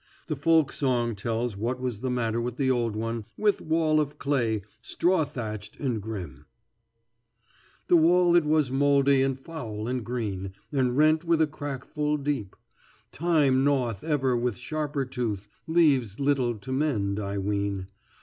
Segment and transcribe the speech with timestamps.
[0.25, 4.17] The folk song tells what was the matter with the old one "with wall of
[4.17, 6.47] clay, straw thatched and grim":
[7.87, 12.17] The wall it was mouldy and foul and green, And rent with a crack full
[12.17, 12.55] deep;
[13.11, 17.85] Time gnaweth ever with sharper tooth, Leaves little to mend, I ween.